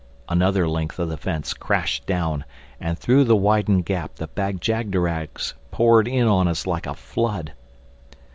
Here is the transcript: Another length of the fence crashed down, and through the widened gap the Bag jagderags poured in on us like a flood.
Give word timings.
Another 0.27 0.67
length 0.67 0.97
of 0.97 1.09
the 1.09 1.15
fence 1.17 1.53
crashed 1.53 2.07
down, 2.07 2.43
and 2.79 2.97
through 2.97 3.23
the 3.23 3.35
widened 3.35 3.85
gap 3.85 4.15
the 4.15 4.25
Bag 4.25 4.59
jagderags 4.59 5.53
poured 5.69 6.07
in 6.07 6.25
on 6.25 6.47
us 6.47 6.65
like 6.65 6.87
a 6.87 6.95
flood. 6.95 7.53